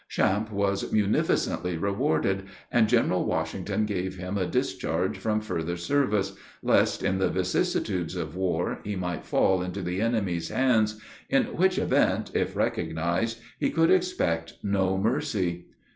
Champe 0.09 0.51
was 0.51 0.91
munificently 0.91 1.77
rewarded, 1.77 2.45
and 2.71 2.89
General 2.89 3.23
Washington 3.23 3.85
gave 3.85 4.15
him 4.17 4.35
a 4.35 4.47
discharge 4.47 5.19
from 5.19 5.41
further 5.41 5.77
service, 5.77 6.35
lest, 6.63 7.03
in 7.03 7.19
the 7.19 7.29
vicissitudes 7.29 8.15
of 8.15 8.35
war, 8.35 8.79
he 8.83 8.95
might 8.95 9.27
fall 9.27 9.61
into 9.61 9.83
the 9.83 10.01
enemy's 10.01 10.49
hands, 10.49 10.99
in 11.29 11.43
which 11.55 11.77
event, 11.77 12.31
if 12.33 12.55
recognized, 12.55 13.41
he 13.59 13.69
could 13.69 13.91
expect 13.91 14.53
no 14.63 14.97
mercy. 14.97 15.67